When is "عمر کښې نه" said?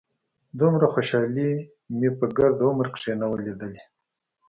2.67-3.25